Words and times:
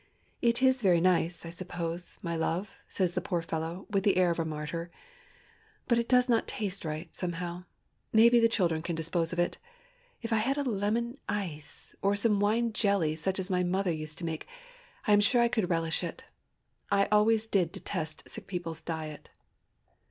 "It 0.41 0.63
is 0.63 0.81
very 0.81 0.99
nice, 0.99 1.45
I 1.45 1.51
suppose, 1.51 2.17
my 2.23 2.35
love," 2.35 2.73
says 2.87 3.13
the 3.13 3.21
poor 3.21 3.43
fellow, 3.43 3.85
with 3.91 4.03
the 4.03 4.17
air 4.17 4.31
of 4.31 4.39
a 4.39 4.45
martyr. 4.45 4.89
"But 5.87 5.99
it 5.99 6.09
does 6.09 6.27
not 6.27 6.47
taste 6.47 6.83
right, 6.85 7.13
somehow. 7.13 7.65
Maybe 8.11 8.39
the 8.39 8.49
children 8.49 8.81
can 8.81 8.95
dispose 8.95 9.31
of 9.31 9.37
it. 9.37 9.59
If 10.23 10.33
I 10.33 10.37
had 10.37 10.57
a 10.57 10.63
lemon 10.63 11.19
ice, 11.29 11.93
or 12.01 12.15
some 12.15 12.39
wine 12.39 12.73
jelly 12.73 13.15
such 13.15 13.37
as 13.37 13.51
my 13.51 13.61
mother 13.61 13.91
used 13.93 14.17
to 14.17 14.25
make, 14.25 14.47
I 15.05 15.13
am 15.13 15.21
sure 15.21 15.39
I 15.43 15.47
could 15.49 15.69
relish 15.69 16.03
it. 16.03 16.23
I 16.89 17.05
always 17.11 17.45
did 17.45 17.71
detest 17.71 18.27
sick 18.27 18.47
peoples' 18.47 18.81
diet!" 18.81 19.29